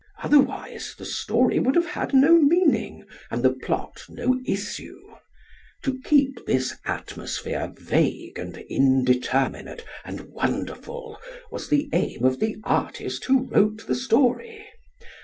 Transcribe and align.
Otherwise 0.23 0.95
the 0.97 1.05
story 1.05 1.59
would 1.59 1.75
have 1.75 1.85
had 1.91 2.11
no 2.11 2.33
meaning 2.33 3.05
and 3.29 3.43
the 3.43 3.53
plot 3.53 4.01
no 4.09 4.41
issue. 4.47 4.99
To 5.83 6.01
keep 6.03 6.43
this 6.47 6.75
atmosphere 6.85 7.71
vague 7.77 8.39
and 8.39 8.57
indeterminate 8.67 9.85
and 10.03 10.21
wonderful 10.21 11.19
was 11.51 11.69
the 11.69 11.87
aim 11.93 12.25
of 12.25 12.39
the 12.39 12.57
artist 12.63 13.25
who 13.25 13.47
wrote 13.47 13.85
the 13.85 13.93
story. 13.93 14.67